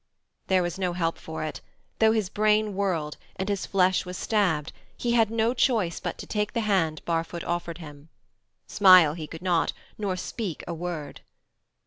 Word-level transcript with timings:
There 0.47 0.63
was 0.63 0.79
no 0.79 0.93
help 0.93 1.19
for 1.19 1.43
it. 1.43 1.61
Though 1.99 2.11
his 2.11 2.27
brain 2.27 2.73
whirled, 2.73 3.17
and 3.35 3.47
his 3.47 3.67
flesh 3.67 4.03
was 4.03 4.17
stabbed, 4.17 4.73
he 4.97 5.11
had 5.11 5.29
no 5.29 5.53
choice 5.53 5.99
but 5.99 6.17
to 6.17 6.25
take 6.25 6.53
the 6.53 6.61
hand 6.61 7.05
Barfoot 7.05 7.43
offered 7.43 7.77
him. 7.77 8.09
Smile 8.65 9.13
he 9.13 9.27
could 9.27 9.43
not, 9.43 9.73
nor 9.99 10.15
speak 10.17 10.63
a 10.67 10.73
word. 10.73 11.21